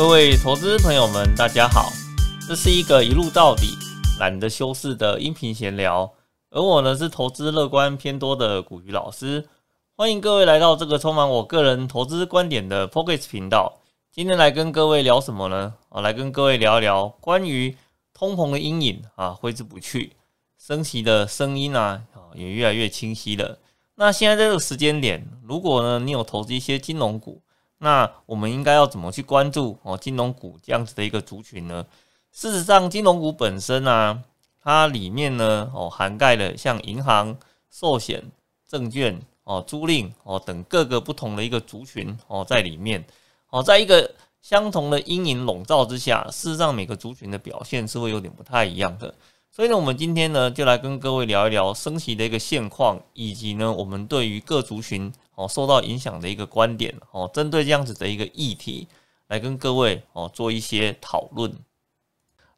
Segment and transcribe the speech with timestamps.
[0.00, 1.92] 各位投资朋友们，大家好，
[2.48, 3.76] 这是一个一路到底、
[4.18, 6.10] 懒得修饰的音频闲聊，
[6.48, 9.46] 而我呢是投资乐观偏多的古鱼老师，
[9.94, 13.78] 欢迎各位来到这个充满我个人投资观点的 Pockets 频道。
[14.10, 15.74] 今天来跟各位聊什么呢？
[15.90, 17.76] 啊，来跟各位聊一聊关于
[18.14, 20.14] 通膨的阴影啊，挥之不去，
[20.58, 23.58] 升息的声音啊，啊也越来越清晰了。
[23.96, 27.42] 那现在这个时间点，如果呢你有投资一些金融股，
[27.82, 31.86] 那我们应该要怎么去关注哦金融股这样子的一个族群呢？
[32.30, 34.22] 事实上，金融股本身啊，
[34.62, 37.34] 它里面呢哦涵盖了像银行、
[37.70, 38.22] 寿险、
[38.68, 43.02] 证券哦、租赁哦等各个不同的一个族群哦在里面
[43.48, 49.14] 哦，在一个相同的阴影笼罩之下，事实上每个族群的表现是会有点不太一样的。
[49.60, 55.12] 所以呢，我们今天呢就来跟各位聊一聊升息的一个现况，以及呢我们对于各族群。
[55.34, 58.88] 哦，受到影响的一个观点哦，针对这样子的一个议题
[59.28, 61.52] 来跟各位哦做一些讨论。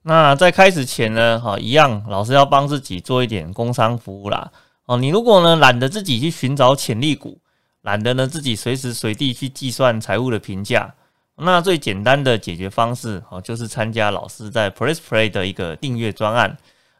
[0.02, 4.52] 那在开始前呢，哈，一样老师要帮自己做一点工商服务啦。
[4.84, 7.36] 哦，你如果呢懒得自己去寻找潜力股，
[7.80, 10.94] 懒得呢自己随时随地去计算财务的评价，
[11.34, 16.56] 那最简单的解决方式哦，就是参加老师在 Press Play 的一个订阅专案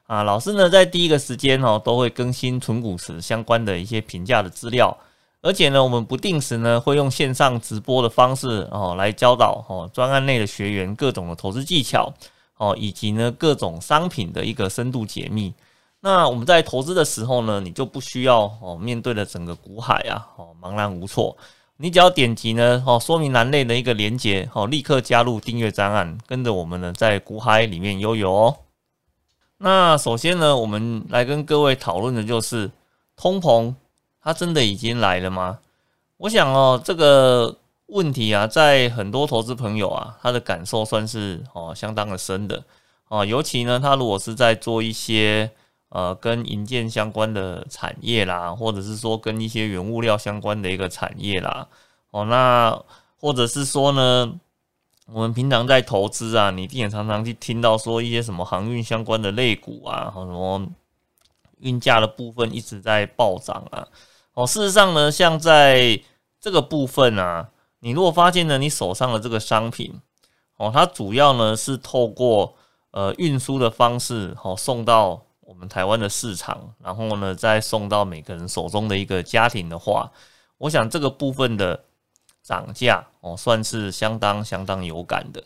[0.06, 0.22] 啊。
[0.22, 4.97] 老师呢在第一个时间哦都会更新纯股池相关的一些评价的资料。
[5.45, 12.14] 而且呢，我们不定时呢会用线上直播的方式哦来教导哦专案内的学员各种的投资技巧
[12.58, 15.53] 哦，以及呢各种商品的一个深度解密。
[15.98, 21.36] 那我们在投资的时候呢，你就不需要哦面对的整个股海啊哦茫然无措，
[21.77, 28.56] 你只要点击呢哦说明栏内的一个连接哦，立刻加入订阅专案，跟着我们呢在股海里面悠游哦。
[29.62, 32.70] 那首先呢，我们来跟各位讨论的就是
[33.16, 33.74] 通膨。
[34.24, 35.58] 它真的已经来了吗？
[36.16, 42.62] 我想哦，这个问题啊，在很多投资朋友啊，他的感受算是哦相当的深的
[43.08, 43.24] 哦。
[43.24, 45.50] 尤其呢，他如果是在做一些
[45.89, 51.67] 呃跟银建相关的产业啦，或者是说跟一些原物料相关的一个产业啦，
[52.12, 52.80] 哦，那
[53.20, 54.33] 或者是说呢，
[55.07, 60.67] 我们平常在投资啊，你一定也常常去听到说一些什么航运相关的类股啊，什么
[61.58, 63.86] 运价的部分一直在暴涨啊。
[64.35, 66.01] 哦，事实上呢，像在
[66.41, 70.01] 这个部分啊，你如果发现呢，你手上的这个商品，
[70.57, 72.55] 哦，它主要呢是透过
[72.92, 80.11] 呃运输的方式，哦送到我们台湾的市场，然后呢再送到每个人手中的一个家庭的话，
[80.58, 81.85] 我想这个部分的
[82.42, 85.42] 涨价哦，算是相当相当有感的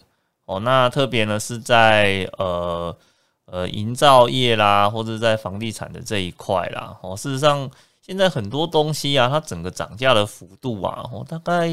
[0.46, 0.60] 哦。
[0.60, 2.96] 那特别呢是在呃
[3.46, 7.70] 呃营造业啦，或者在房地产的这一块啦，哦，事实上。
[8.02, 11.68] 现在很多东西啊，它整个涨价的幅度啊，哦，大概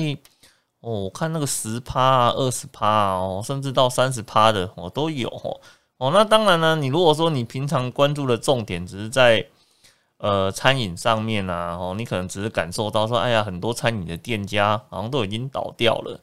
[0.79, 5.61] 哦，我看那个十趴啊、二十趴，哦，甚至到三十趴的哦都有哦。
[5.99, 9.45] 哦，那当然呢，你如果说你平常关注的重点只是在
[10.23, 16.17] 呃餐饮上面啊，哦，你可能只是感受到说，哎呀，很多餐饮的店家好像都已经倒掉了。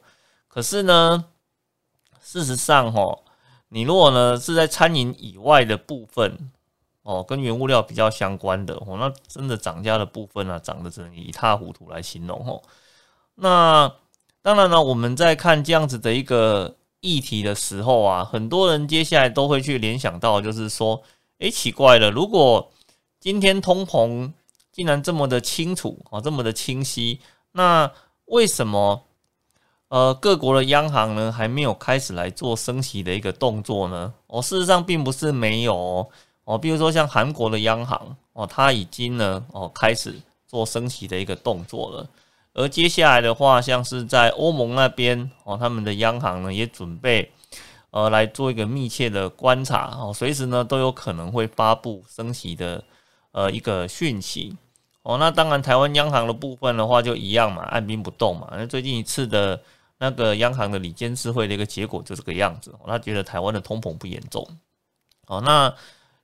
[0.47, 1.25] 可是呢，
[2.19, 3.19] 事实上，哈，
[3.69, 6.51] 你如果呢是在餐饮以外的部分。
[7.03, 12.61] 哦，跟原物料比较相关的哦，那真的涨价的部分呢，涨得只能一塌糊涂来形容哦。
[13.33, 13.91] 那
[14.43, 21.01] 当然呢，我们在看这样子的一个议题的时候啊，很多人接下来都会去联想到，就是说，
[21.39, 22.71] 诶，奇怪了，如果
[23.21, 24.31] 今天通膨
[24.71, 27.19] 竟然这么的清楚啊，这么的清晰，
[27.51, 27.91] 那
[28.25, 29.03] 为什么
[29.89, 34.11] 呃各国的央行呢还没有开始来做升息的一个动作呢？
[34.25, 36.09] 哦，事实上并不是没有。
[36.45, 42.09] 哦，比如说像韩国的央行哦，它已经呢哦开始做升息的一个动作了。
[42.53, 47.31] 而接下来的话，像是在欧盟那边哦，他们的央行呢也准备
[47.91, 52.83] 呃来做一个密切的观察哦，随时呢都有可能会发布升息的
[53.31, 54.55] 呃一个讯息
[55.03, 55.17] 哦。
[55.17, 58.47] 那当然，台湾央行的部分的话就一样嘛，按兵不动嘛。
[58.51, 59.59] 那最近一次的
[59.97, 64.47] 那个央行的里监事会的一个结果就这个样子，他觉得台湾的通膨不严重
[65.27, 65.41] 哦。
[65.41, 65.73] 那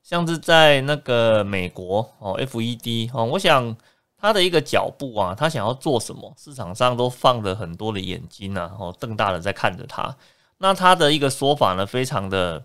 [0.03, 3.75] 像是在那个美国哦，FED 哦，我想
[4.17, 10.15] 他的一个脚步啊，他想要做什么，市场上都放着很多的眼睛呐，哦，瞪大了在看着他。
[10.59, 12.63] 那他的一个说法呢，非常的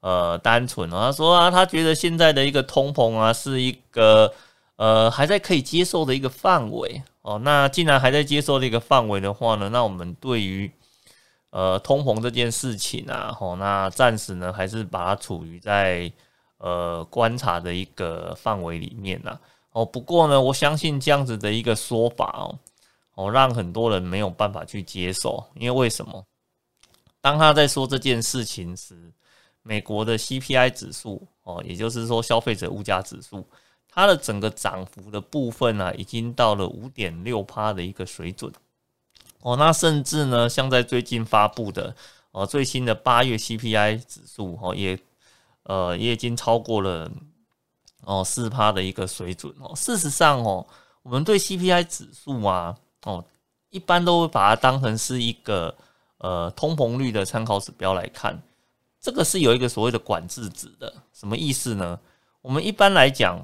[0.00, 4.32] 呃单纯啊，他说啊，他觉得现在的一个通膨啊，是一个
[4.76, 7.38] 呃还在可以接受的一个范围哦。
[7.38, 10.70] 那既然还在接受的一个范围的话呢，那我们对于
[11.50, 16.12] 呃通膨这件事情啊，哦，那暂时呢还是把它处于在。
[16.62, 19.40] 呃，观察的一个范围里面呢，
[19.72, 22.58] 哦，不过呢，我相信这样子的一个说法哦，
[23.14, 26.22] 哦，让很多人没有办法去接受，因为为什么？
[27.22, 28.94] 当他在说这件事情时，
[29.62, 33.46] 美国的 CPI 指数哦，也就是说消费者物价指数，
[33.88, 38.52] 它的整个涨幅的部分呢，已经到了五点六趴的一个水准。
[39.42, 41.94] 哦，那甚至呢，像在最近发布的
[42.32, 44.98] 哦最新的八月 CPI 指数哦，也
[45.64, 47.10] 呃也已经超过了
[48.04, 49.74] 哦四趴的一个水准哦。
[49.74, 50.66] 事实上哦，
[51.02, 53.24] 我们对 CPI 指数啊哦，
[53.70, 55.74] 一般都会把它当成是一个
[56.18, 58.42] 呃通膨率的参考指标来看。
[59.00, 61.98] 这个是有一个所谓的管制值的，什么意思呢？
[62.42, 63.42] 我们一般来讲，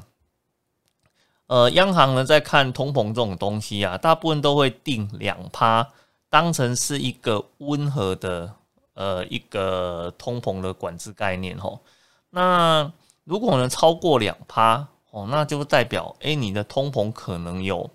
[1.47, 5.89] 呃，央行呢在看通膨这种东西啊，大部分都会定两趴，
[6.29, 8.55] 当成是一个温和的
[8.93, 11.81] 呃一个通膨的管制概念哦。
[12.29, 12.93] 那
[13.25, 17.89] 如果呢超过两趴哦，那就代表哎你的通膨可能有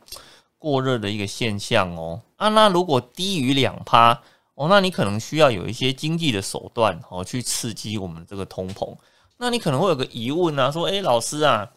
[0.57, 2.21] 过热的一个现象哦。
[2.37, 4.19] 啊，那如果低于两趴。
[4.61, 8.95] 哦，那你可能需要有一些经济的手段哦，去刺激我们这个通膨。
[9.37, 11.71] 那你可能会有个疑问啊，说：诶，老师啊，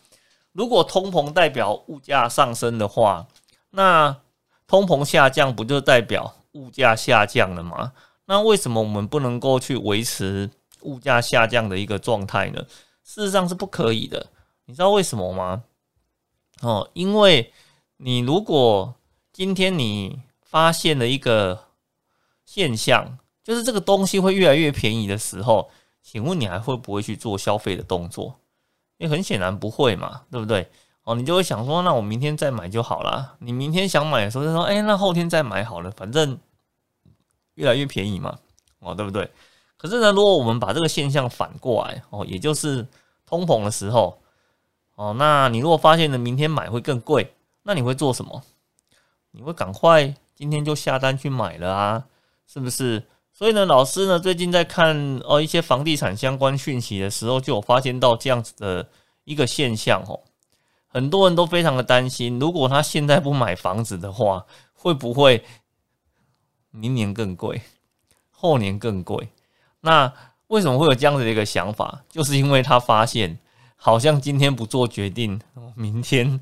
[0.52, 3.26] 如果通膨代表物价上升的话，
[3.70, 4.14] 那
[4.66, 7.94] 通膨下降不就代表物价下降了吗？
[8.26, 10.50] 那为什么我们不能够去维持
[10.82, 12.66] 物价下降的一个状态呢？
[13.02, 14.26] 事实上是不可以的。
[14.66, 15.64] 你知道为什么吗？
[16.60, 17.50] 哦，因为
[17.96, 18.94] 你如果
[19.32, 21.63] 今天你发现了一个。
[22.54, 25.68] 现象就是这个东西会越来越便宜的时候，
[26.00, 28.36] 请问你还会不会去做消费的动作？
[28.96, 30.70] 因为很显然不会嘛，对不对？
[31.02, 33.34] 哦，你就会想说，那我明天再买就好了。
[33.40, 36.38] 你明天想买的时候就说，哎，那后天再买好了，反正
[37.54, 38.38] 越来越便宜嘛，
[38.78, 39.28] 哦，对不对？
[39.76, 42.86] 可是呢，如果我们把这个现象反过来，哦，也就是
[43.26, 44.20] 通膨的时候，
[44.94, 47.34] 哦，那你如果发现呢，明天买会更贵，
[47.64, 48.44] 那你会做什么？
[49.32, 52.04] 你会赶快今天就下单去买了啊？
[52.46, 53.02] 是不是？
[53.32, 58.88] 所以呢，老师呢最近在看哦一些房地产相关讯息的时候，就有发现到这样子的
[59.24, 60.20] 一个现象哦。
[60.86, 65.44] 很多人都非常的担心，如果他现在不买房子的话，会不会
[66.70, 67.60] 明年更贵，
[68.30, 69.28] 后年更贵？
[69.80, 70.12] 那
[70.46, 72.04] 为什么会有这样子的一个想法？
[72.08, 73.36] 就是因为他发现，
[73.74, 75.40] 好像今天不做决定，
[75.74, 76.40] 明天。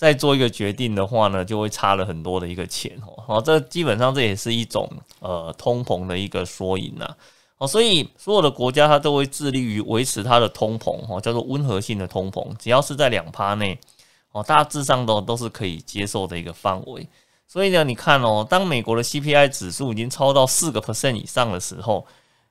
[0.00, 3.22] 再做一个决定的话呢，就会差了很多的一个钱哦。
[3.26, 7.14] 好，这基本上这也是一种呃通膨的一个缩影呐。
[7.58, 13.78] 哦，所以所有的国家它都会致力于维持它的通膨哦，叫做温和性的通膨，只要是在两趴内
[14.32, 17.06] 哦，大致上都都是可以接受的一个范围。
[17.46, 22.06] 所以呢，你看哦，当美国的 CPI 指数已经超到四个 percent 以上的时候，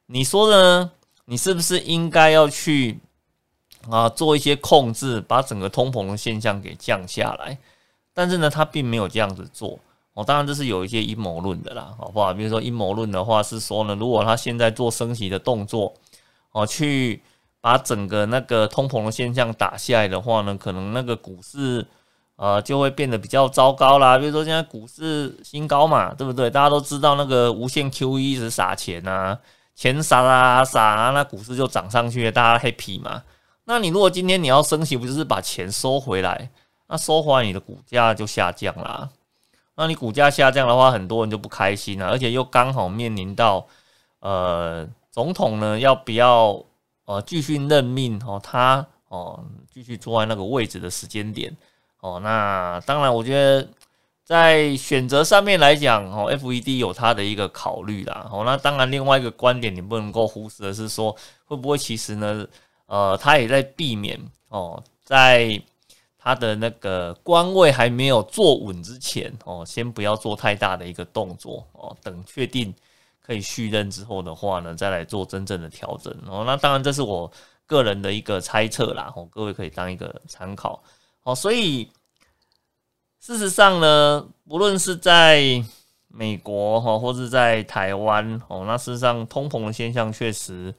[0.05, 0.91] 你说呢？
[1.25, 2.99] 你是不是应该要去？
[3.89, 7.57] 啊，做一些控制，把整个通膨的现象给降下来。
[8.13, 9.79] 但是呢，他并没有这样子做。
[10.13, 12.33] 哦，当然这是有一些阴谋论的啦，好不好？
[12.33, 15.93] 比如说阴谋论的话是说呢，如果他现在做升息的动作，
[16.51, 17.21] 哦，去
[17.61, 21.85] 把整个那个通膨的现象打下来的话呢，可能那个股市
[22.35, 24.17] 呃就会变得比较糟糕啦。
[24.17, 26.49] 比如说现在股市新高嘛，对不对？
[26.49, 29.39] 大家都知道那个无限 QE 是撒钱啊，
[29.75, 33.23] 钱撒啊撒啊，那股市就涨上去了，大家 happy 嘛。
[33.69, 36.49] 那你如果今天你要升息，不就是把钱收回来？
[36.87, 39.07] 那收回来你的股价就下降啦。
[39.75, 43.67] 那你股价下降的话，很多人就不开心了，而且又刚好面临到
[44.21, 46.65] 呃总统呢要不要
[47.05, 51.55] 呃继续任命哦他哦继续坐在那个位置的时间点
[51.99, 52.19] 哦。
[52.23, 53.67] 那当然，我觉得
[54.23, 58.27] 在选择上面来讲哦，FED 有它的一个考虑啦。
[58.31, 61.15] 哦，那当然另外一个观点你不能够忽视的是说，
[61.45, 62.47] 会不会其实呢？
[62.89, 65.61] 呃，他也在避免哦，在
[66.17, 72.73] 他的那个官位还没有坐稳之前哦，先不要做太大的一个动作哦，等确定
[73.21, 76.43] 可以续任之后的话呢，再来做真正的调整哦。
[76.47, 77.31] 那当然这是我
[77.67, 80.81] 个人的一个猜测啦，哦，各位可以当一个参考
[81.21, 81.35] 哦。
[81.35, 81.87] 所以
[83.19, 85.63] 事实上呢，不论是在
[86.07, 90.73] 美国哈，或是在台湾哦，那事实上通膨的现象确实。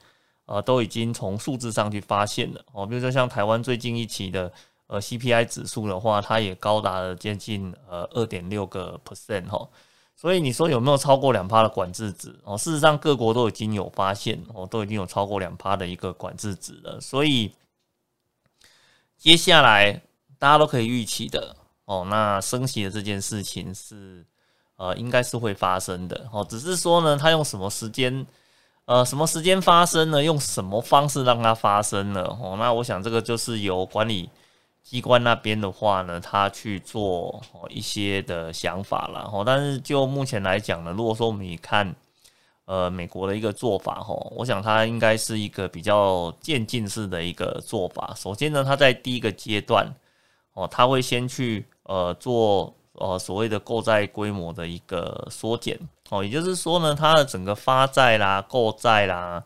[0.51, 4.53] 呃，都已经从数字上去发现了哦，比如说像台湾最近一期的
[4.89, 9.69] 呃 CPI 指数的话，它也高达了接近呃二点六个 percent 哈，
[10.17, 12.59] 所以你说有没有超过两趴的管制值哦？
[12.59, 17.53] 事实上各国都已经有发现哦，都已经有超过两趴的一个管制值了，所以
[19.17, 20.03] 接下来
[20.37, 21.55] 大家都可以预期的
[21.85, 24.27] 哦，那升息的这件事情是
[24.75, 28.27] 呃应该是会发生的哦，只是说呢，它用什么时间？
[28.91, 30.21] 呃，什么时间发生呢？
[30.21, 32.25] 用什么方式让它发生呢？
[32.43, 34.29] 哦，那我想这个就是由管理
[34.83, 39.31] 机关那边的话呢，他去做一些的想法了。
[39.33, 41.95] 哦，但是就目前来讲呢，如果说我们看，
[42.65, 48.13] 呃美国的一个做法哦，我想它应该是一个比较渐进式的一个做法。
[48.17, 49.87] 首先呢，它在第一个阶段
[50.55, 55.79] 哦，它会先去呃做呃所谓的购债规模的一个缩减
[56.11, 59.43] 哦，也就是说呢，它的整个发债啦、购债啦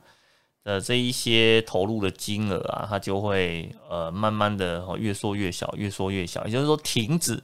[0.65, 7.43] 的这一些投入的金额啊，它就会呃慢慢的哦越缩越小，越缩越小，也就是说停止。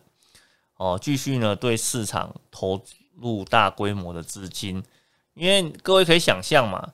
[0.77, 2.83] 哦，继续呢对市场投
[3.21, 4.83] 入大规模的资金，
[5.35, 6.89] 因为各位可以想象嘛，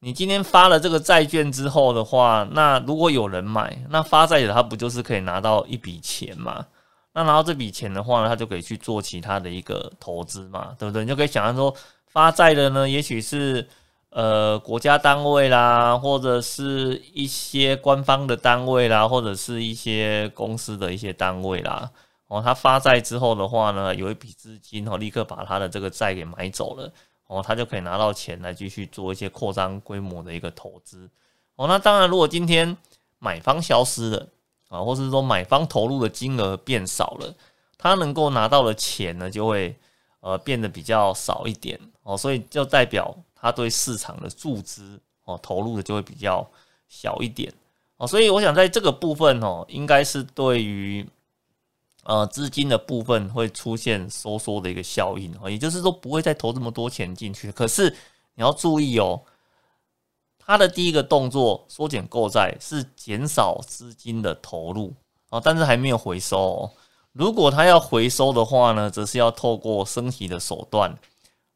[0.00, 6.66] 你今天发了这个债券之后的话，那如果有人买，那发债者他不就是可以拿到一笔钱吗？
[7.12, 11.02] 那拿到这笔钱的话呢，他就可以去做其他的一个投资嘛，对不对？
[11.02, 11.74] 你就可以想象说，
[12.06, 13.68] 发债的呢，也许是
[14.10, 21.90] 呃国家单位啦，或者是一些官方的单位啦，或者是一些公司的一些单位啦。
[22.28, 26.92] 哦，他发债之后的话呢，有一笔资金哦，立刻把他的这个债给买走了，
[27.26, 31.10] 哦，他就可以拿到钱来继续做一些扩张规模的一个投资。
[31.56, 32.76] 哦，那当然，如果今天
[33.18, 34.28] 买方消失了
[34.70, 37.34] 啊，或是说买方投入的金额变少了，
[37.76, 39.76] 他能够拿到的钱呢，就会
[40.20, 46.48] 呃变得比较少一点哦，所以就代表他对市场的注资哦投入的就会比较
[46.88, 47.52] 小一点
[47.98, 51.06] 哦，所以我想在这个部分哦，应该是对于。
[52.04, 57.52] 呃，资金的部分会出现收缩的一个效应哦，也就是说不会再投这么多钱进去。
[57.52, 57.90] 可是
[58.34, 59.20] 你要注意哦，
[60.44, 64.92] 它的第一个动作缩减购债是减少资金的投入
[65.28, 66.70] 啊，但是还没有回收。
[67.12, 70.96] 如果它要回收的话呢，则是要透过升息的手段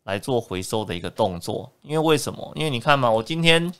[0.05, 1.71] 来做回收的一个动作。
[1.83, 2.53] 因为为什么？
[2.55, 3.73] 因为你看嘛，我今天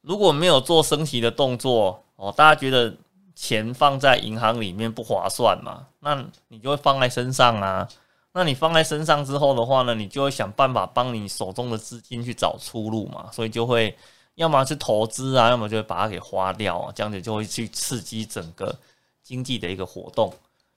[0.00, 2.94] 如果没有做升息的动作哦，大家觉得？
[3.34, 5.86] 钱放在银行里面不划算嘛？
[6.00, 7.88] 那你就会放在身上啊。
[8.32, 13.30] 那你放在身上之后的话呢，你就会想办法帮你手中的资金去找出路嘛。
[13.32, 13.96] 所以就会
[14.36, 16.92] 要么是投资啊，要么就会把它给花掉啊。
[16.94, 18.78] 这样子就会去刺激整个
[19.22, 20.32] 经济的一个活动。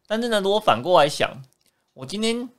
[0.06, 1.32] 但是呢，如果反过来想，
[1.94, 2.50] 我今天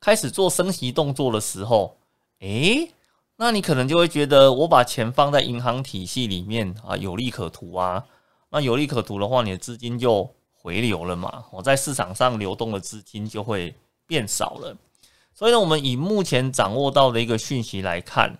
[0.00, 1.96] 开始做升息动作的时候，
[2.40, 2.90] 诶，
[3.36, 8.04] 那你可能就会觉得我把钱放在银行体系里面啊，有利可图啊。
[8.50, 11.44] 那有利可图的话，你的资金就回流了嘛？
[11.52, 13.74] 我在市场上流动的资金就会
[14.06, 14.76] 变少了。
[15.34, 18.36] 所以呢，我们以目前掌握到的一个讯息来看，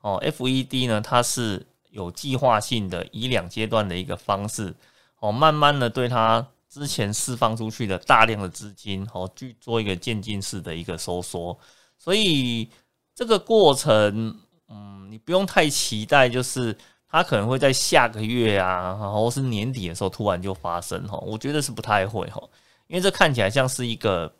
[0.00, 4.74] 哦，FED 呢，它是有计划性的以两阶段的一个方式，
[5.20, 11.56] 哦，慢慢的对它之前释放出去的大量的资金，哦，去做一个渐进式的一个收缩。
[11.98, 12.68] 所以
[13.14, 16.76] 这个过程，嗯，你不用太期待，就是。
[17.12, 22.40] 它可能会在下个月啊，然后是年底的时候突然就发生哈，我觉得是不太会哈，
[22.86, 24.32] 因为这看起来像是一个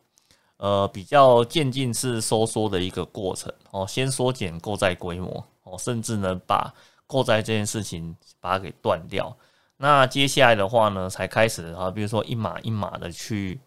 [0.60, 6.72] 呃比较渐进式收缩的一个过程哦，先缩减购债规模哦，甚至呢把
[7.06, 9.34] 购债这件事情把它给断掉，
[9.78, 13.58] 那接下来的话呢才开始啊，比如说一码一码的去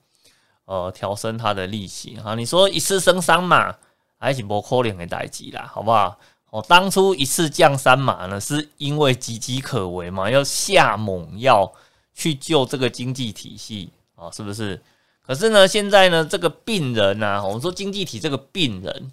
[0.66, 3.76] 呃调升它的利息啊，你说一次升三码
[4.20, 6.16] 还是不可能的代级啦，好不好？
[6.52, 11.74] 哦，当初一次降三码呢，是因为岌岌可危嘛，要下猛药
[12.14, 14.80] 去救这个经济体系啊，是不是？
[15.26, 19.12] 可是呢，现在呢，这个病人呢，我们说经济体这个病人，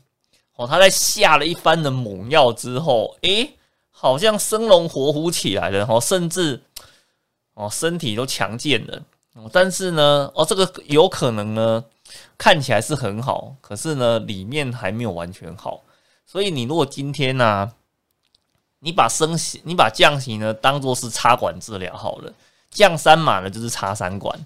[0.57, 3.57] 哦，他在下了一番的猛药之后，诶，
[3.91, 6.61] 好像生龙活虎起来了，哦，甚至
[7.55, 9.03] 哦，身体都强健了。
[9.53, 11.85] 但是呢，哦，这个有可能呢，
[12.37, 15.83] 看起来是很好，可是呢，里面还没有完全好。
[16.27, 17.71] 所以你如果今天呢，
[18.81, 22.33] 你把升息、你把降息呢当做是插管治疗好了，
[22.71, 24.39] 降三码呢就是插三管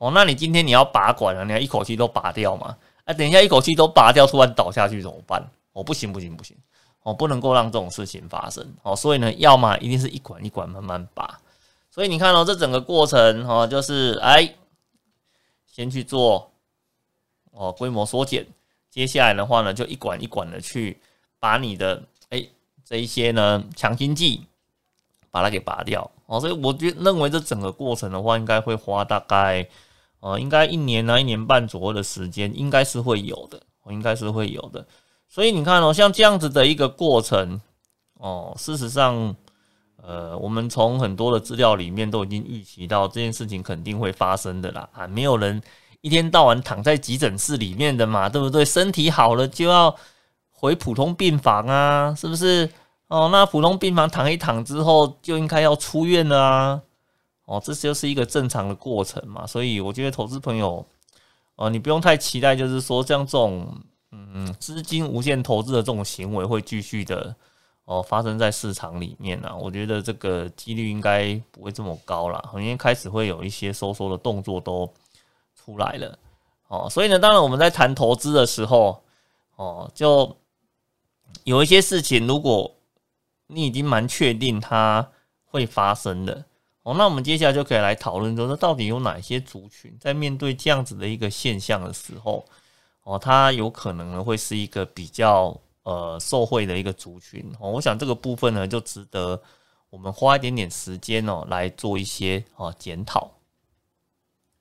[0.00, 0.10] 哦。
[0.12, 2.76] 那你今天你要拔管了，你要一口气都拔掉嘛？
[3.04, 5.40] 啊，等一下一口气都拔掉，突然倒下去怎么办？
[5.72, 6.56] 哦，不行不行不行，
[7.04, 8.96] 哦，不能够让这种事情发生哦。
[8.96, 11.38] 所以呢，要么一定是一管一管慢慢拔。
[11.90, 14.52] 所以你看哦，这整个过程哦，就是哎，
[15.66, 16.50] 先去做
[17.52, 18.44] 哦规模缩减，
[18.90, 21.00] 接下来的话呢，就一管一管的去。
[21.42, 22.46] 把你的哎
[22.84, 24.46] 这一些呢强心剂
[25.30, 29.66] 把它给拔掉哦，所以我觉认为这整个过程的话，应该会花大概
[30.20, 33.60] 呃应该一年呢一年半左右的时间，应该是会有的，
[33.90, 34.86] 应该是会有的。
[35.28, 37.60] 所以你看哦，像这样子的一个过程
[38.14, 39.34] 哦，事实上
[40.02, 45.60] 呃，我们从很多的资料里面都已经预期到这件事情肯定会发生的啦啊，没有人
[46.00, 48.64] 一天到晚躺在急诊室里面的嘛，对不对？
[48.64, 49.94] 身体好了就要。
[50.52, 52.68] 回普通病房啊，是不是？
[53.08, 56.82] 哦，那普通病房躺一躺之后，就应该要出院了啊。
[57.50, 59.44] 哦，这就是一个正常的过程嘛。
[59.44, 60.86] 所以我觉得投资朋友，
[61.56, 63.66] 哦，你不用太期待，就是说像这种
[64.12, 67.34] 嗯资金无限投资的这种行为会继续的
[67.86, 69.52] 哦发生在市场里面啊。
[69.56, 74.88] 我觉得这个几率应该不会这么高了，因为开始会有一些收缩的动作都
[75.56, 76.16] 出来了
[76.68, 76.88] 哦。
[76.88, 79.02] 所以呢，当然我们在谈投资的时候
[79.56, 80.36] 哦，就
[81.42, 82.72] 有一些事情，如果
[83.48, 85.10] 你已经蛮确定它
[85.46, 86.44] 会发生的。
[86.82, 92.42] 哦，那我们接下来就可以来讨论，说到底有哪些族群在面对这样子的一个现象的时候，
[93.02, 97.44] 哦，它有可能呢会是一个比较呃受惠的一个族群。
[97.60, 99.38] 哦，我想这个部分呢就值得
[99.90, 103.30] 我们花一点点时间哦来做一些哦检讨。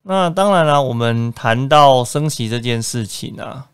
[0.01, 3.69] 那当然了，我们谈到升息这件事情啊，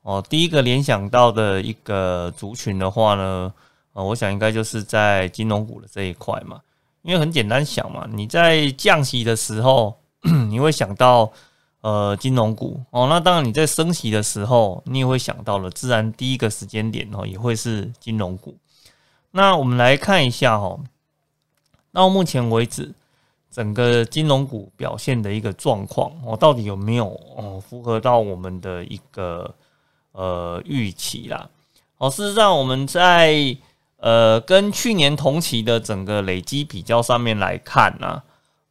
[0.00, 3.52] 哦，第一个联想到的一个族群的话呢，
[3.92, 6.60] 呃，我想应该就是在金融股的这一块嘛。
[7.02, 9.98] 因为很简单想嘛，你在降息的时候，
[10.50, 11.32] 你会想到
[11.80, 13.06] 呃金融股哦。
[13.08, 18.54] 那当然你在升息的时候，你也会想到了，自然第一个时间点哦也会是金融股。
[19.30, 20.78] 那我们来看一下哈，
[21.92, 22.92] 到目前为止
[23.50, 29.54] 整个金融股表现的一个状况哦，到底有没有哦符合到我们的一个
[30.12, 31.48] 呃预期啦？
[31.96, 33.56] 哦，事实上我们在。
[34.00, 38.22] 呃，跟去年同期的整个累积比较上面来看呢，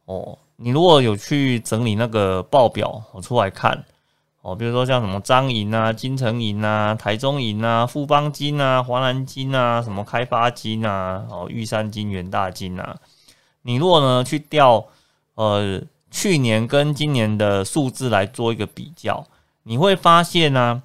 [0.06, 3.84] 哦，你如果有去整理那个报表我出来看，
[4.42, 12.96] 哦，比如说像什么彰银啊、金城银啊、台中银啊、富邦金啊、华南金啊、什么开发金啊、哦玉山金、元大金啊，
[13.62, 14.84] 你如果呢去调
[15.36, 19.24] 呃去年跟今年的数字来做一个比较，
[19.62, 20.82] 你会发现呢，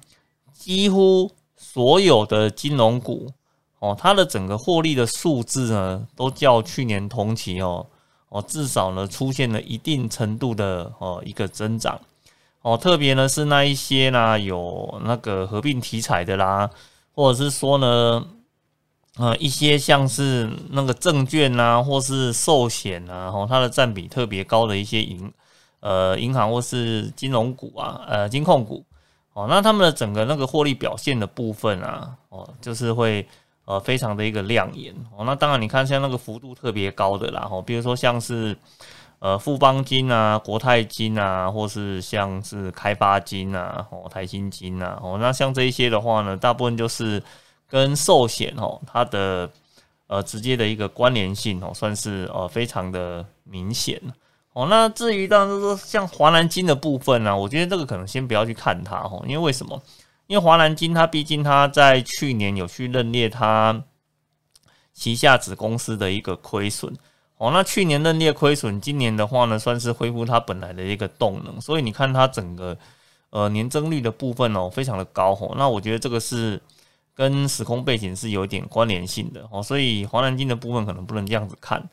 [0.52, 3.32] 几乎所有的金融股。
[3.78, 7.86] 哦，它的整个获利的数字呢，都较去年同期哦
[8.30, 12.00] 哦，至少呢出现了一定程度的哦一个增长
[12.62, 16.70] 哦，特别呢是那一些呢有那个合并题材的啦，
[17.14, 18.26] 或者是说呢，
[19.18, 25.30] 呃一些像是那个证券啊，或是寿险啊，哦它的占比特别高的一些银
[25.80, 28.82] 呃银行或是金融股啊，呃金控股
[29.34, 33.28] 哦，那他们的整个那个获利表现的部分啊，哦就是会。
[33.66, 35.24] 呃，非常的一个亮眼哦。
[35.24, 38.56] 那当然，你看像那个幅度特别高的啦，哦，比如说像是
[39.18, 47.20] 呃富邦金啊、国泰金啊，或是像是开发金啊、哦台新金啊，哦，那像这一些的话呢，大部分就是
[47.68, 49.50] 跟寿险哦它的
[50.06, 54.00] 呃直接的一个关联性哦，算是呃非常的明显
[54.52, 54.68] 哦。
[54.70, 59.82] 那至于当然说像华南金的部分呢，我觉得这个可能先不要去看它哦，因为为什么？
[60.26, 63.84] 因为华南金，它毕竟它在去年有去认列它
[64.92, 66.92] 旗下子公司的一个亏损。
[67.38, 72.76] 哦，那去年认列亏损，今年的话呢，算是恢复它本来的一个动能，所以你看它整个
[73.28, 76.60] 呃年增率的部分哦，非常的高哦，那我觉得这个是
[77.14, 79.46] 跟时空背景是有点关联性的。
[79.50, 81.86] 哦，所以华南金的部分可能不能这样子看。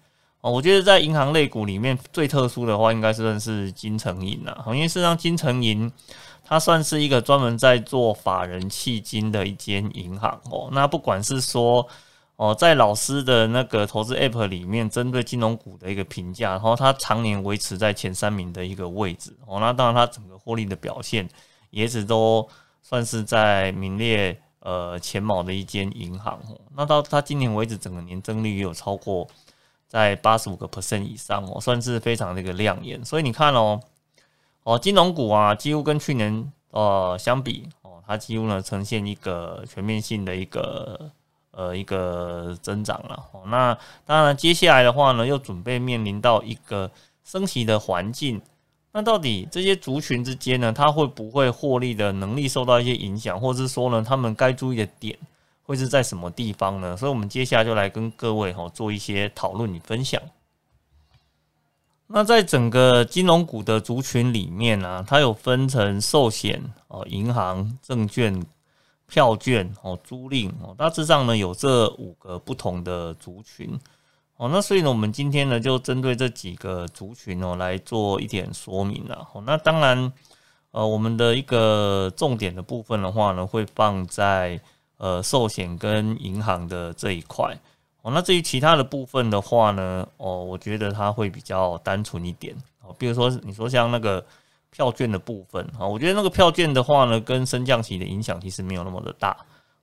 [0.43, 5.91] 哦，我觉得在银行类股里面最特殊的话，应该是认识金城银啊，因为事实上金城银。
[6.45, 10.67] 它算是一个专门在做法人弃金的一间银行哦。
[10.73, 11.87] 那不管是说
[12.35, 19.61] 哦，在老师的那个投资 App 里面，针对金融股的一个评价，然后它常年维持在前三名的一个位置哦。
[19.61, 21.27] 那当然，它整个获利的表现
[21.69, 22.45] 也一直都
[22.81, 26.59] 算是在名列呃前茅的一间银行哦。
[26.75, 29.25] 那到它今年为止，整个年增率也有超过
[29.93, 33.05] 在八十五个 percent 以上哦，算是非常的一个亮眼。
[33.05, 33.79] 所以你看哦。
[34.65, 41.11] 哦，金融股啊，几乎跟去年呃相比，哦，它几乎呢呈现一个全面性的一个
[41.51, 43.25] 呃一个增长了。
[43.33, 46.89] 哦，那当然接下来的话呢，又准备面临到一个
[47.25, 48.41] 升息的环境，
[48.93, 55.19] 那到底这些族群之间呢，它会不会获利的能力受到一些影响，或者是说呢，他们该注意的点
[55.63, 56.95] 会是在什么地方呢？
[56.95, 60.21] 所以，我们接下来就来跟各位哈做一些讨论与分享。
[62.07, 68.45] 那在整个金融股的族群里面呢，它有分成寿险哦、银行、证券、
[69.07, 73.79] 票券哦、租赁哦，大致上呢有这五个不同的族群
[74.35, 74.49] 哦。
[74.49, 79.41] 那所以呢，我们今天呢就针对这几个族群哦来做一点说明了哦。
[79.45, 80.11] 那当然，
[80.71, 84.59] 呃，我们的一个重点的部分的话呢，会放在
[84.97, 87.57] 呃寿险跟银行的这一块。
[88.01, 92.93] 哦，那至于其他的部分的话呢，哦，我觉得它会比较单纯一点哦。
[92.99, 94.21] 比如说，你说像那个
[94.71, 99.37] 票券的部分啊，我觉得那个票券的话呢，跟升降息的影响其实没有那么的大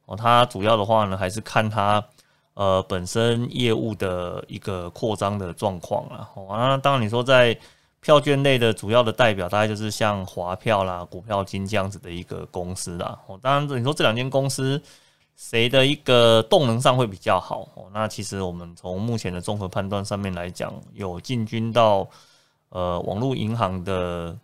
[0.04, 0.14] 哦。
[0.14, 2.04] 它主要的话呢，还是看它
[2.52, 6.28] 呃本身业务的一个扩张的状况啊。
[6.34, 7.58] 哦，那当然你说在
[8.00, 13.18] 票券类的主要的代表，大概就是像华票啦、股票金这样子的一个公司啦。
[13.26, 14.80] 哦，当然你说这两间公司
[15.36, 17.68] 谁的一个动能上会比较好？
[17.74, 22.08] 哦，那其实我们从目前的综合判断上面来讲，有进军到
[22.70, 24.34] 呃网络银行的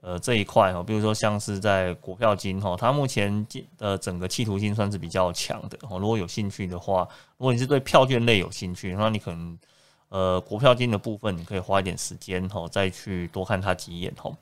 [0.00, 5.98] 呃这一块哦，比如说像是在股票金哈，它目前进的整个企图心算是比较强的哦。
[5.98, 9.58] 如果有兴趣的话，如果你是对票券类有兴趣，那你可能。
[10.10, 14.34] 呃，股票金的部分，你可以花一点时间吼，再去多看它几眼吼。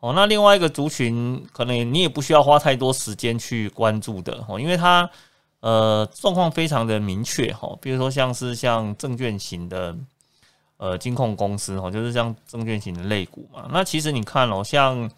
[0.00, 5.08] 哦，那另外一个族群，可能你也不需要花太多时间去关注的吼，因为它
[5.60, 7.78] 呃状况非常的明确吼。
[7.80, 9.96] 比如说像是像证券型的
[10.76, 13.68] 呃金控公司吼，就是像证券型的类股嘛。
[13.72, 15.08] 那其实你看哦，像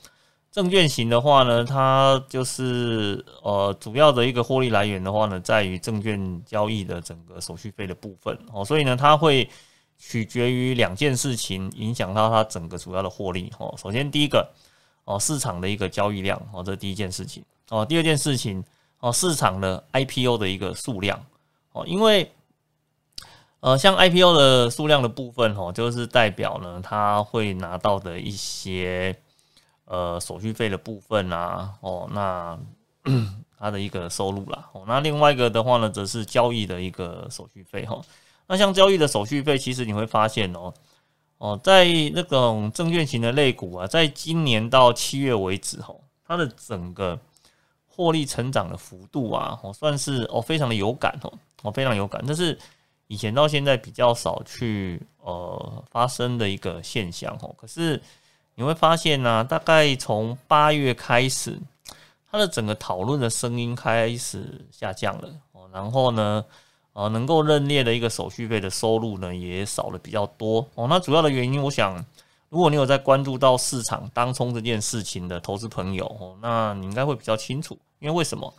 [0.52, 9.48] 证券型的话呢，它就是呃主要的一个获利来源的话呢，在于证券交易的整个手续费的部分哦，所以呢，它会。
[9.98, 13.52] 取决于两件事情，影响到它整个主要的获利。
[13.58, 14.48] 哦，首先第一个，
[15.04, 17.44] 哦，市场的一个交易量，哦，这第一件事情。
[17.68, 18.64] 哦，第二件事情，
[19.00, 21.22] 哦，市场的 IPO 的一个数量。
[21.72, 22.32] 哦，因为，
[23.60, 29.14] 呃，像 IPO 的数量的部分，哦，就是代表呢，它会拿到的一些，
[29.84, 32.58] 呃，手续费的部分啊，哦，那
[33.58, 34.70] 它的一个收入啦。
[34.72, 38.00] 哦，那另外一个的话呢，则是交易的一个手续费，哈。
[38.50, 40.72] 那像交易的手续费，其实你会发现哦，
[41.36, 41.84] 哦，在
[42.14, 47.20] 那种证券型的类股啊，在今年到七月为止，吼，它的整个
[47.86, 51.32] 获利成长的幅度啊，哦，算是哦非常的有感哦，
[51.62, 52.58] 哦非常有感，这是
[53.06, 57.54] 以前到现在比较少去呃发生的一个现象哦。
[57.58, 58.00] 可是
[58.54, 61.60] 你会发现呢，大概从八月开始，
[62.30, 66.42] 它的整个讨论的声音开始下降了哦，然后呢？
[66.98, 70.88] 啊，能够认列的一个手续费的收入呢，也少了比较多哦。
[70.88, 72.04] 那主要的原因，我想，
[72.48, 77.78] 如果你有在关注到市场当冲这件事情的投资朋友哦，那你应该会比较清楚。
[78.00, 78.52] 因为为什么？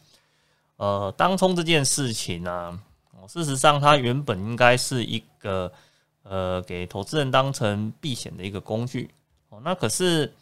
[0.77, 2.79] 呃，当冲这件事情呢，
[3.27, 5.69] 事实上它原本应该是一个
[6.23, 9.09] 呃，给投资人当成避险的一个工具
[9.49, 9.59] 哦。
[9.65, 10.33] 那可是，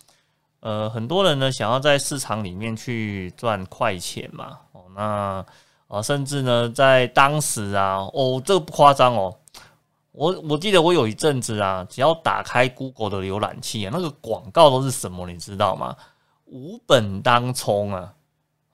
[0.59, 5.43] 呃，很多人呢想要在市场里面去赚快钱嘛哦，那。
[5.87, 9.33] 啊，甚至呢，在当时啊，哦，这个不夸张哦，
[10.11, 15.95] 我我记得我有一阵子啊，只要打开 Google 的浏览器啊，那个广告都是什么，你知道吗？
[16.45, 18.13] 无本当冲啊，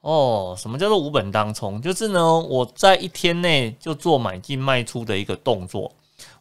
[0.02, 1.80] 哦，什么叫做无本当冲？
[1.80, 5.92] 就是呢，我在一天内就做买进卖出的一个动作，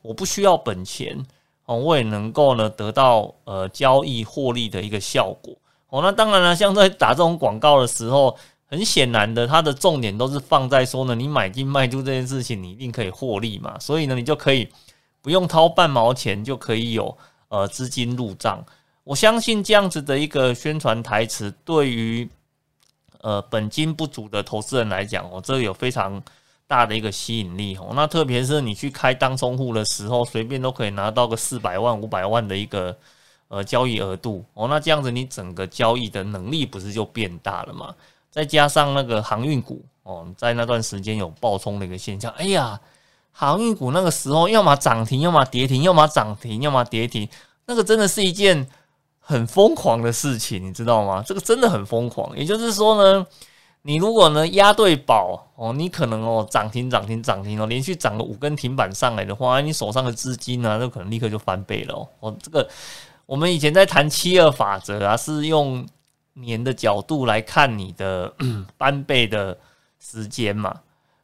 [0.01, 1.23] 我不需要本钱
[1.67, 5.55] 哦，我也能够呢得到呃交易获利的一个效果
[5.91, 6.01] 哦。
[6.01, 8.35] 那当然了，像在打这种广告的时候。
[8.73, 14.67] 很显然的，它的重点都是放在说呢，你买进卖出这件事情，你一定可以获利嘛，所以呢，你就可以
[15.21, 17.15] 不用掏半毛钱就可以有
[17.49, 18.65] 呃资金入账。
[19.05, 22.27] 我相信这样子的一个宣传台词，对于
[23.21, 26.23] 呃本金不足的投资人来讲，哦，这有非常
[26.67, 27.93] 大的一个吸引力哦。
[27.95, 32.97] 那特别是你去开当冲户的时候，随便都可以拿到个四百万、五百万的一个
[33.49, 34.67] 呃交易额度哦。
[34.67, 37.95] 那这样子，你整个交易的能力不是就变大了吗？
[38.33, 42.33] 再加上那个航运股哦，在那段时间有爆冲的一个现象。
[42.39, 42.81] 哎呀，
[43.31, 47.29] 航运股那个时候要么涨停，要么跌停，要么涨停，要么跌停，
[47.67, 48.67] 那个真的是一件
[49.21, 51.23] 很疯狂的事情，你知道吗？
[51.25, 52.35] 这个真的很疯狂。
[52.35, 53.27] 也就是说呢，
[53.83, 62.09] 你如果呢押对宝哦，你可能哦涨停涨停涨停哦，连续涨了五根停板上来的话，你手上的资金呢，就可能立刻就翻倍了哦。
[62.21, 62.67] 哦，这个
[63.27, 65.87] 我们以前在谈七二法则啊，是用。
[66.35, 68.33] 年的角度来看，你的
[68.79, 69.57] 翻倍的
[69.99, 70.81] 时间嘛，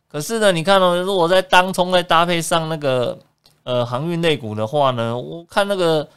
[0.06, 3.18] 可是呢，你看哦，如果在当冲再搭配上那个
[3.62, 6.08] 呃航运类股的话呢，我看那个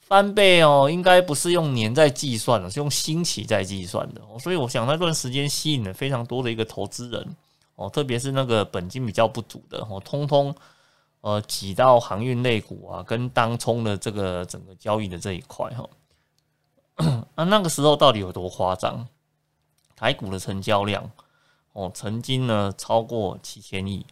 [0.00, 4.20] 翻倍哦，应该不是用年在计算的，是用星期在计算的。
[4.38, 7.36] 所以我想那段时间吸引了非常多的一个投资人
[7.74, 10.54] 哦，特别是那个本金比较不足的哦，通通
[11.20, 15.84] 呃挤到航运类股啊，跟当冲的这个整个交易的这一块哈。
[17.34, 19.06] 啊，那个时候到底有多夸张？
[19.96, 21.10] 台股的成交量
[21.72, 24.06] 哦，曾经呢超过七千亿，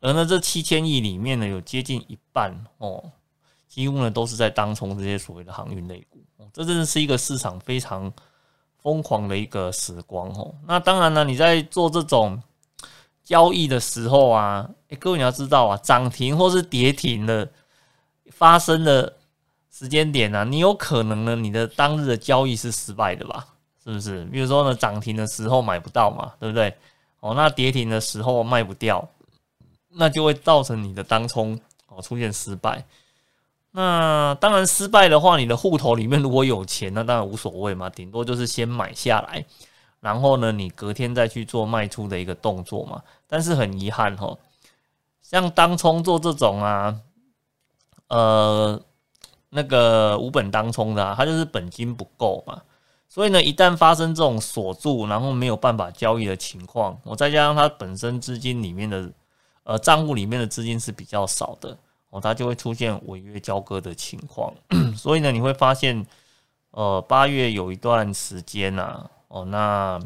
[0.00, 3.12] 而呢这七千亿里面呢，有接近一半哦，
[3.68, 6.24] 几乎呢都是在当冲这些所谓的航运类股。
[6.54, 8.10] 这真的是一个市场非常
[8.82, 10.54] 疯狂的一个时光哦。
[10.66, 12.42] 那当然呢，你在做这种
[13.22, 17.50] 交易的时候啊，哎，各位你要知道啊，涨停或是跌停的
[18.30, 19.16] 发生的。
[19.78, 23.46] 时间点呢，你有可能呢，你的当日的交易是失败的吧？
[23.84, 24.24] 是不是？
[24.24, 26.74] 比如说呢，涨停的时候买不到嘛，对不对？
[27.20, 29.06] 哦，那跌停的时候卖不掉，
[29.90, 32.86] 那就会造成你的当冲哦出现失败。
[33.72, 39.44] 那当然失败的话，你的户头里面如果有钱，那当然无所谓嘛，顶多就是先买下来，
[40.00, 43.02] 然后呢，你隔天再去做卖出的一个动作嘛。
[43.26, 44.38] 但是很遗憾哈，
[45.20, 46.98] 像当冲做这种啊，
[48.08, 48.80] 呃，
[49.56, 52.62] 那个无本当冲的，啊，它就是本金不够嘛。
[53.08, 59.10] 所以呢，一旦发生这种锁住，然后没有办法交易的情况，我再加上它本身资金里面的
[59.64, 61.76] 呃账户里面的资金是比较少的。
[62.10, 64.54] 哦，它就会出现违约交割的情况，
[64.96, 66.06] 所以呢，你会发现，
[66.70, 69.98] 呃，八月有一段时间呐，哦，那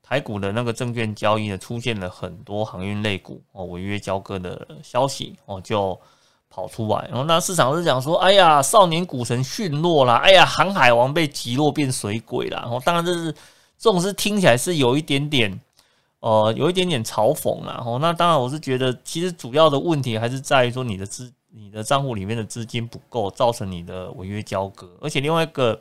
[0.00, 5.98] 台股的那个证券交易呢，出现了很多航运类股哦违约交割的消息哦，就
[6.54, 12.60] 跑出来，然后那市场是讲说，哎呀，少年股神陨落啦，哎呀，航海王被击落变水鬼啦。
[12.62, 13.32] 然后当然这是
[13.78, 15.60] 这种是听起来是有一点点。
[16.20, 24.88] 呃，有一点点嘲讽啦，吼，那当然我是觉得，其实主要的问题还是在于说你的资、你的账户里面的资金不够，造成你的违约交割。
[25.02, 25.78] 而且另外一个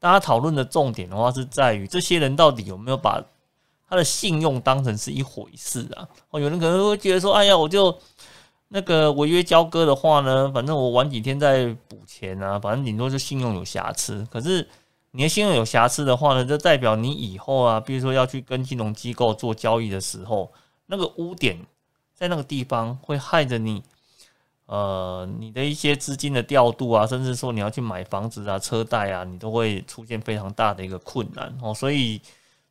[0.00, 3.22] 大家讨论的重点的话，是在于这些人到底有没有把
[3.88, 6.02] 他的信用当成是一回事啊？
[6.30, 7.96] 哦，有人可能会觉得说，哎呀，我就
[8.68, 14.26] 那个违约交割的话呢，反正我晚几天再补钱啊，反正顶多就信用有瑕疵。
[14.30, 14.68] 可是。
[15.12, 20.52] 你的信用有瑕疵的话呢，就代表你以后啊，比如说要去跟金融机构做交易的时候，
[20.84, 21.58] 那个污点
[22.12, 23.82] 在那个地方会害着你，
[24.66, 31.72] 呃，你的一些资金的调度啊，甚至说你要去买房子啊、车贷啊，你都会出现非常大的一个困难哦。
[31.72, 32.20] 所以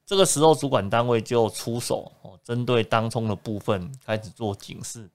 [0.06, 5.10] 这个时候主管单位就出手哦，针对当冲的部分开始做警示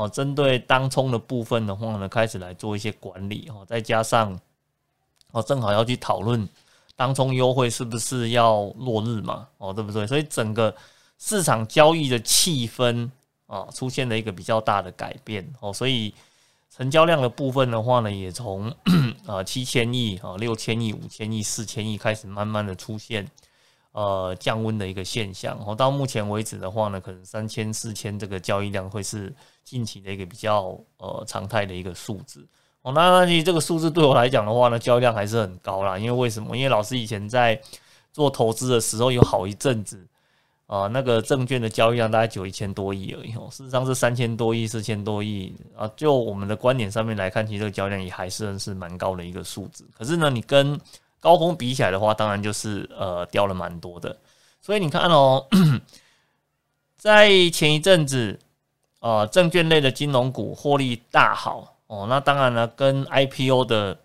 [0.00, 4.38] 哦，针对当冲的部分的话呢，开始来做一些管理哦，再加上
[5.32, 6.48] 哦，正好要去讨论。
[6.96, 9.46] 当中优惠是不是要落日嘛？
[9.58, 10.06] 哦，对不对？
[10.06, 10.74] 所以整个
[11.18, 13.10] 市场交易的气氛
[13.46, 15.70] 啊，出现了一个比较大的改变哦。
[15.72, 16.14] 所以
[16.74, 18.74] 成交量的部分的话呢，也从
[19.26, 23.26] 啊 七千亿啊六千亿五千亿四千亿开始慢慢的出现
[23.92, 25.58] 呃降温的一个现象。
[25.66, 32.46] 哦，到目前为止的话呢，可能三千四千这个交易量会是近期的一个比较呃常态的一个数字。
[32.82, 35.98] 哦，那那你这个数字对我来讲的话呢，交易量还是很高啦。
[35.98, 36.56] 因为为什么？
[36.56, 37.60] 因为老师以前在
[38.12, 40.06] 做投资的时候，有好一阵子
[40.66, 43.34] 啊，那个证券的交易量大概就一千多亿而已。
[43.34, 45.86] 哦，事实上是三千多亿、四千多亿啊。
[45.94, 49.86] 就我们的观点上面来看，其实这个交易量也还是是蛮高的一个数字。
[49.92, 50.80] 可是呢，你跟
[51.20, 54.16] 高峰比起来的话，当然就是呃掉了蛮多的。
[54.60, 55.46] 所以你看哦，
[56.96, 58.38] 在前一阵子
[58.98, 61.76] 啊，证券类的金融股获利大好。
[61.86, 63.98] 哦，那当然了，跟 IPO 的、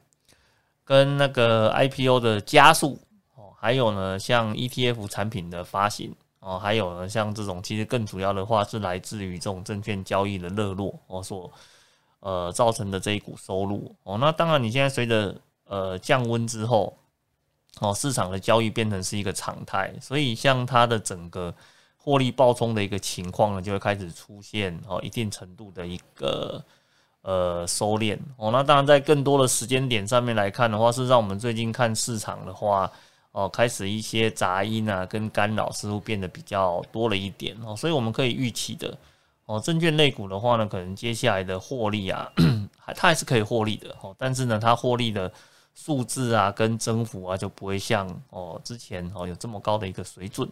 [0.83, 2.97] 跟那个 IPO 的加速
[3.35, 11.51] 哦，还有呢，像 ETF 产品的发行哦，还有呢，像这种其实更主要的话是来自于这种证券交易的热络哦所
[12.21, 14.17] 呃造成的这一股收入哦。
[14.17, 16.97] 那当然，你现在随着呃降温之后
[17.79, 21.53] 哦，市场的交易变成是一个常态，所以像它的整个
[21.97, 26.63] 获利暴冲的一个情况呢，就会开始出现哦一定程度的一个。
[27.27, 28.15] 呃，收敛。
[28.37, 32.91] 哦，那当然在更多的时间点上面来看的话，是让我们最近看市场的话，
[33.31, 38.95] 哦，开始一些杂音啊跟干扰似乎变得比较多了一点哦，所以我们可以预期的
[39.47, 42.31] 哦，证券类股的话呢，可能接下来的获利啊，
[42.95, 45.33] 它还是可以获利的哦，但是呢，它获利的
[45.75, 50.49] 数字啊跟增幅啊就不会像哦之前哦有这么高的一个水准。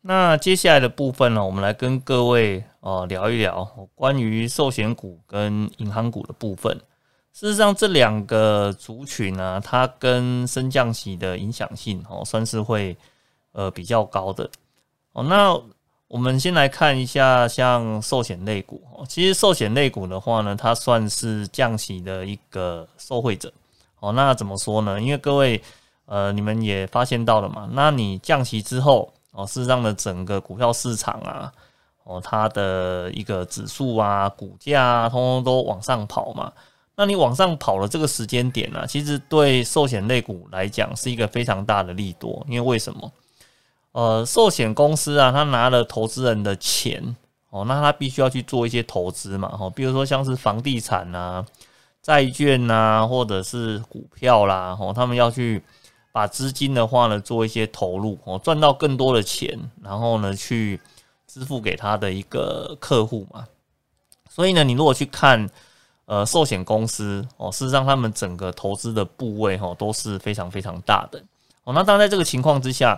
[0.00, 6.76] 那接下来的部分呢，我们来跟各位呃聊一聊关于寿险股跟银行股的部分。
[7.32, 12.96] 事实上，这两个族群呢，它跟升降息的影响性哦，算是会
[13.52, 14.48] 呃比较高的
[15.12, 15.24] 哦。
[15.24, 15.58] 那
[16.06, 23.52] 我们先来看一下，像寿险类股哦，其实寿险类股的话呢，它算是降息的一个受惠者
[24.04, 24.12] 哦。
[24.12, 25.00] 那怎么说呢？
[25.00, 25.62] 因为各位
[26.06, 29.12] 呃，你们也发现到了嘛，那你降息之后。
[29.36, 31.52] 哦，事实上呢，整个股票市场啊，
[32.04, 36.52] 哦，它的一个指数啊，股价啊，通通都往上跑嘛。
[36.94, 42.46] 那你往上跑了这个时间点呢，其实对寿险类股来讲是一个非常大的利多。
[42.48, 43.12] 因为为什么？
[43.90, 47.16] 呃，寿险公司啊，他拿了投资人的钱，
[47.50, 51.44] 哦，那他必须要去做一些投资嘛，哦，比如说像是房地产啊、
[52.04, 55.60] 债券啊，或者是股票啦，哦，他们要去。
[56.14, 60.80] 把资金的话呢，做一些投入哦，赚到更多的钱，然后呢，去
[61.26, 63.44] 支付给他的一个客户嘛。
[64.30, 65.50] 所以呢，你如果去看
[66.04, 71.20] 呃寿险公司哦，事实上他们整个投资的部位哈都是非常非常大的
[71.64, 71.72] 哦。
[71.74, 72.96] 那当然在这个情况之下，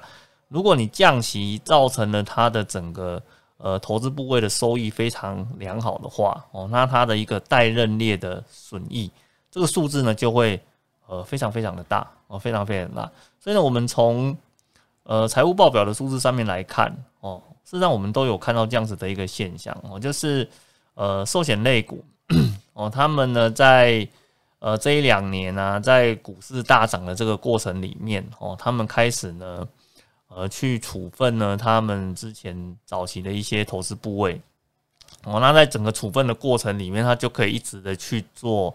[0.48, 3.22] 如果你降息造成了它的整个
[3.58, 9.10] 呃投资部位的收益非常良好的话哦，那它的一个带认列的损益。
[9.50, 10.60] 这个数字呢就会
[11.06, 13.10] 呃非常非常的大哦，非常非常大。
[13.40, 14.36] 所以呢，我们从
[15.04, 20.46] 呃财务报表的数字上面来看哦，事实上我们都有看到这样子的一个现象哦，就是
[20.94, 22.04] 呃寿险类股
[22.74, 24.06] 哦，他们呢在
[24.58, 29.66] 呃这一两年呢，在股市大涨的这个过程里面哦，他们开始呢
[30.36, 34.38] 呃去处分呢他们之前早期的一些投资部位。
[35.24, 38.72] 哦，那在整个处分的过程里面，他就可以一直的去做，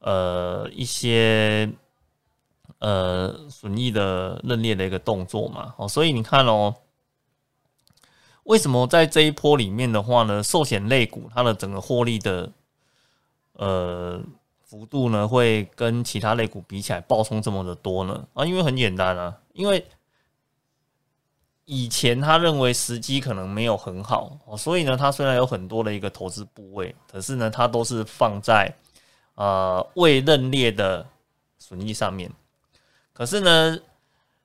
[0.00, 1.70] 呃，一些
[2.80, 5.72] 呃损益的认列的一个动作嘛。
[5.78, 6.74] 哦，所以你看哦，
[8.42, 12.50] 为什么在这一波里面的话呢，寿险类股它的整个获利的
[13.52, 14.20] 呃
[14.64, 18.26] 幅度呢，会跟其他类股比起来暴冲这么的多呢？
[18.34, 19.86] 啊，因为很简单啊，因为。
[21.70, 28.74] 以前他认为时机可能没有很好哦，所以呢，他虽然有很多的一个投资部位，可是呢，他都是放在
[29.34, 31.06] 呃未认列的
[31.58, 32.32] 损益上面。
[33.12, 33.78] 可是呢，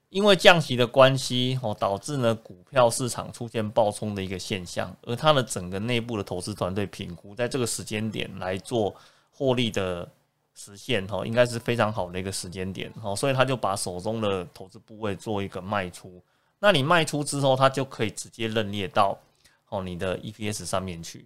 [0.09, 8.93] 因为降息的关系哦，导致呢股票市场出现暴冲的一个现象，而他的整个内部的投资团队评估，在这个时间点来做
[9.31, 10.05] 获利的
[10.53, 16.21] 实现哈，应该是非常好的一个时间点哦，所以他就把手中的投资部位做一个卖出。
[16.63, 19.19] 那你卖出之后，它就可以直接认列到
[19.67, 21.25] 哦你的 EPS 上面去。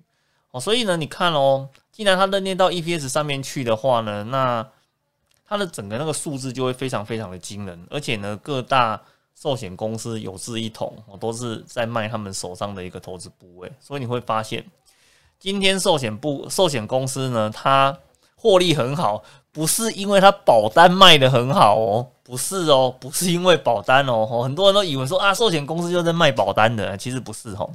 [0.49, 4.67] 哦，所以呢，你看哦，既然它认列到 EPS 上面去的话呢，那
[5.45, 8.99] 它的整个那个数字就会非常非常的惊人，而且呢，各大
[9.35, 14.65] 寿险公司有志一同，哦，都是在卖他们手上的一个投资部位，所以你会发现，
[15.37, 17.95] 今天寿险部寿险公司呢，它
[18.37, 19.21] 获利很好，
[19.51, 22.07] 不是因为它保单卖的很好哦。
[22.23, 27.71] 不是哦，不是因为保单哦，很多人都以为说啊，寿险公司就在卖保单的，其实不是哦。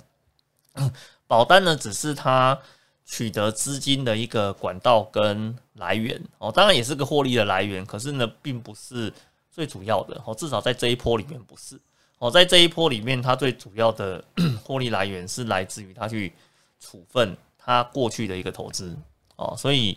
[1.27, 2.59] 保单呢，只是它
[3.07, 9.11] 取得资金的一个管道跟来源哦，当然也是个获利的来源，可是呢，并不是
[9.51, 11.81] 最主要的哦，至少在这一波里面不是
[12.19, 14.23] 哦，在这一波里面，它最主要的
[14.63, 16.31] 获利来源是来自于它去
[16.79, 18.95] 处分它过去的一个投资
[19.37, 19.97] 哦，所以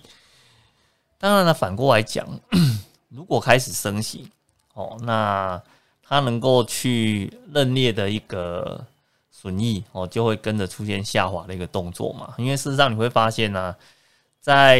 [1.25, 2.23] 当然了，反过来讲，
[3.09, 4.29] 如果开始升息。
[4.75, 5.59] 哦，那
[6.03, 8.85] 它能够去认列的一个
[9.31, 12.35] 损益哦，就会跟着出现下滑的一个动作嘛。
[12.37, 13.75] 因为事实上你会发现呢，
[14.39, 14.79] 在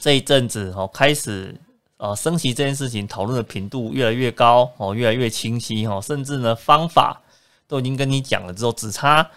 [0.00, 1.54] 这一阵子哦，开始
[1.98, 7.20] 呃升息这件事情讨论的频度越来越高哦，越来越清晰哦，甚至呢方法
[7.66, 9.28] 都已经跟你讲了之后，只差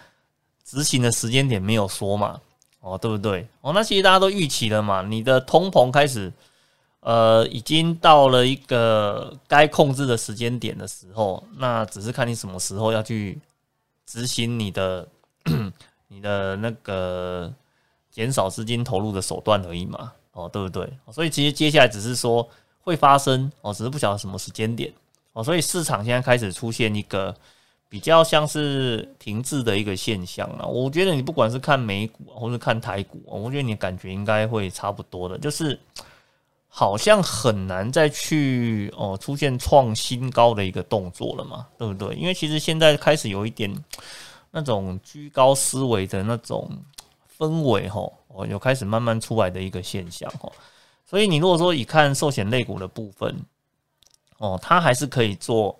[0.64, 2.40] 执行的时间点没有说嘛，
[2.82, 3.48] 哦，对不对？
[3.62, 6.30] 哦，那其实大家都预期了嘛，你的通膨开始。
[7.04, 13.40] 呃，已经到了一个该控制的时间点的时候，那只是看你什么时候要去
[14.06, 15.08] 执行你的
[16.06, 17.52] 你的那个
[18.08, 20.88] 减少资金投入的手段而已嘛，哦，对不对？
[21.10, 22.48] 所以其实接下来只是说
[22.82, 24.92] 会发生哦，只是不晓得什么时间点
[25.32, 27.34] 哦，所以市场现在开始出现一个
[27.92, 30.64] 比较像是停滞的一个现象啊。
[30.64, 35.78] 我觉得你不管是看美股或者看台股，我觉得你感觉应该会差不多的，就是。
[36.74, 42.14] 好像很难再去哦出现创新高的一个动作了嘛，对不对？
[42.14, 43.70] 因为其实现在开始有一点
[44.50, 46.66] 那种居高思维的那种
[47.36, 50.50] 氛围哈，哦有开始慢慢出来的一个现象哈。
[51.04, 53.36] 所以你如果说以看寿险类股的部分
[54.38, 55.78] 哦，它还是可以做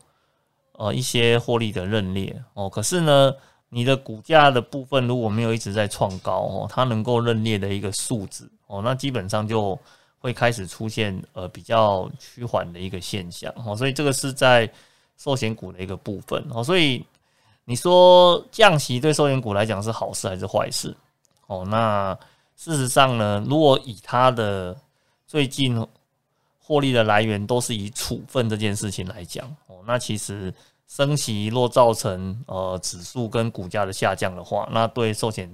[0.72, 2.68] 呃一些获利的认列哦。
[2.68, 3.32] 可是呢，
[3.68, 9.78] 你的股价的部分如果没有一直在创高哦，它能够认列的一个数字哦，那基本上就。
[10.22, 14.72] 会开始出现呃比较趋缓的一个现象哦，所以这个是在
[15.16, 17.04] 寿险股的一个部分哦，所以
[17.64, 20.96] 你说降息对寿险股来讲是好事还是坏事
[21.48, 21.66] 哦？
[21.68, 22.16] 那
[22.54, 24.76] 事实上呢，如果以它的
[25.26, 25.84] 最近
[26.62, 30.54] 获利的来源都是以处分这件事情来讲哦，那其实
[30.86, 35.50] 升息若造成呃指数跟股价的下降的话，那对寿险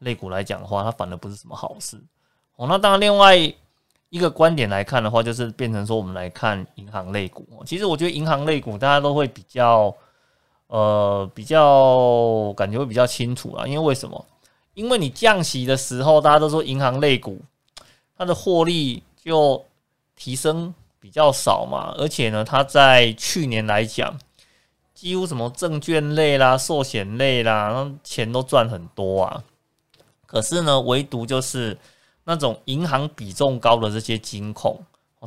[0.00, 1.98] 类股来讲的话，它反而不是什么好事
[2.56, 2.66] 哦。
[2.68, 3.54] 那当然另外。
[4.10, 7.46] 一个观点来看的话，就是变成说，我们来看银行类股。
[7.66, 9.94] 其实我觉得银行类股大家都会比较，
[10.68, 13.66] 呃，比较感觉会比较清楚啊。
[13.66, 14.24] 因为为什么？
[14.72, 17.38] 因为你降息的时候，大家都说银行类股
[18.16, 19.62] 它的获利就
[20.18, 21.94] 提升比较少嘛。
[21.96, 24.18] 而且呢，它在去年来讲，
[24.94, 29.44] 几乎什么证券类啦、寿险类啦，钱都赚很多啊。
[30.26, 31.78] 可是呢，唯独就是
[32.24, 34.78] 那种银行比重高的这些金控，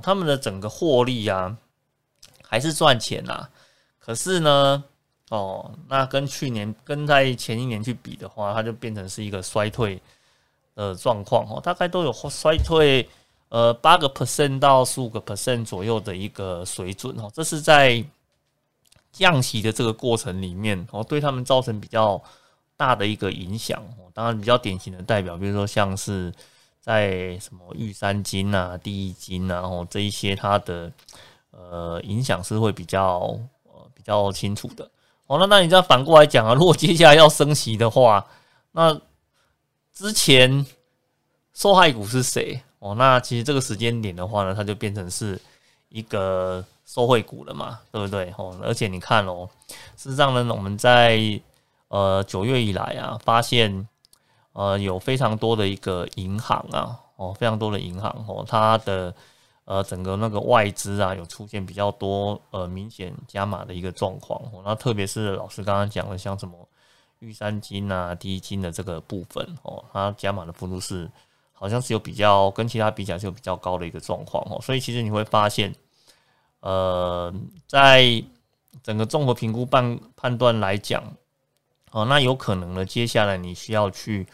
[0.04, 1.58] 他们的整个获利啊，
[2.44, 3.50] 还是赚钱啊。
[3.98, 4.84] 可是呢，
[5.30, 10.00] 哦，那跟去年跟在前一年去比的话，它就变成是一个衰退
[10.76, 13.08] 的状况哦，大概都有衰退
[13.52, 18.02] 呃八个 percent 到十五个 percent 左右的一个水准哦，这是在
[19.12, 22.22] 降息的这个过程里面哦，对他们造成比较
[22.78, 24.08] 大的一个影响哦。
[24.14, 26.34] 当然，比较典型的代表，比如说像是
[26.80, 30.89] 在什么玉山金啊、第一金啊，哦这一些它的
[31.52, 34.89] 呃影响是会比较呃比较清楚的
[35.28, 35.38] 哦。
[35.38, 38.26] 那那你再反过来讲啊，如果接下来要升息的话，
[38.72, 38.97] 那
[39.93, 40.66] 之前
[41.54, 42.64] 受害股是谁？
[42.82, 45.39] 哦，那其实这个时间点的话呢，它就变成是
[45.89, 48.34] 一个受惠股了嘛，对不对？
[48.39, 49.47] 哦，而且你看哦，
[49.95, 51.39] 事实上呢，我们在
[51.89, 53.88] 呃九月以来啊，发现
[54.53, 59.13] 呃有非常多的一个银行啊，哦，非常多的银行哦，它的
[59.65, 64.41] 呃整个那个外资啊，有出现比较多呃明显加码的一个状况。
[64.51, 66.55] 哦，那特别是老师刚刚讲的，像什么
[67.19, 71.07] 玉山金啊、第一金的这个部分哦，它加码的幅度是。
[71.62, 75.72] 好像是有比较跟其他比较是有比较高的一个状况哦，所以其实你会发现，
[76.62, 77.32] 呃，
[77.68, 78.24] 在
[78.82, 81.03] 整个综合评估判判断来讲，
[81.91, 84.26] 哦，那有可能呢，接下来你需要去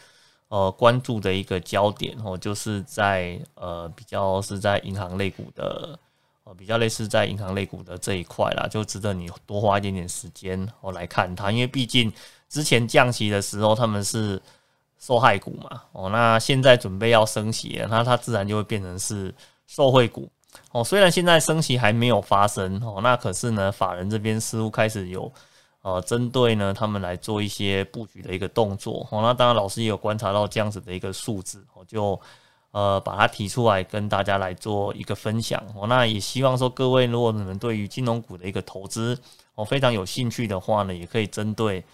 [0.48, 5.98] 呃关注的一个焦点哦，就是在呃比较是在银行类股的，
[6.44, 12.10] 呃比较类似在银行类股的这一块啦，就值得你多花一点点时间哦来看它，因为毕竟
[12.48, 14.40] 之前降息的时候他们是。
[14.98, 19.32] 受害股嘛，哦，那现在准备要升息，那它自然就会变成是
[19.66, 20.28] 受惠股，
[20.72, 25.32] 哦，虽然现在升息还没有发生，哦，那可是呢，法人这边似乎开始有，
[25.82, 32.20] 呃，针对呢他们来做一些布局的一个动作，哦，那当然老师也有观察到这样子的一个数字，我就
[32.72, 39.16] 呃把它提出来跟大家来做一个分享，哦，那也希望说各位如果你们对于金融股的一个投资，
[39.54, 41.84] 哦，非常有兴趣的话呢，也可以针对。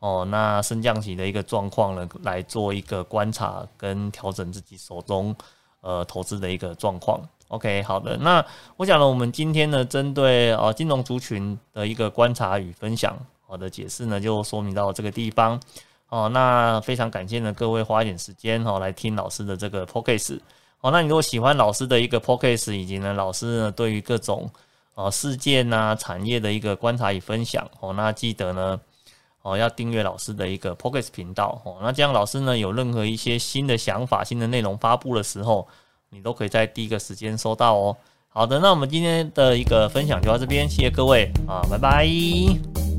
[0.00, 5.36] 哦，那升降息的一个状况呢，来做一个观察跟调整自己手中
[5.82, 7.20] 呃投资的一个状况。
[7.48, 8.42] OK，好的，那
[8.78, 13.14] 我想呢，我们今天呢，针对呃金融族群的一个观察与分享，
[13.46, 15.60] 好的解释呢，就说明到这个地方。
[16.08, 20.42] 哦，那非常感谢呢各位花一点时间哦来听老师的这个 p o c a s t
[20.80, 24.50] 哦，那你如果喜欢老师的一个 p o c a s t 以及呢老师呢对于各种
[24.94, 28.80] 呃事件呐产业的一个观察与分享，哦，那记得呢。
[29.42, 35.66] 哦，要订阅老师的一个 p o c k e t 频道哦，那这样老师呢有任何一些新的想法、新的内容发布的时候，
[36.10, 37.96] 你都可以在第一个时间收到哦。
[38.28, 42.89] 好的，那我们今天的一个分享就到这边，谢谢各位啊，拜拜。